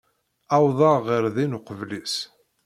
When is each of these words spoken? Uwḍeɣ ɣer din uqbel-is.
Uwḍeɣ 0.55 0.97
ɣer 1.07 1.23
din 1.35 1.57
uqbel-is. 1.57 2.15